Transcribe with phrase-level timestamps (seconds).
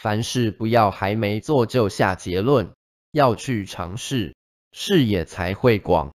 [0.00, 2.72] 凡事不要还没做就下结论
[3.12, 4.34] 要去尝试
[4.72, 6.14] 视野才会广。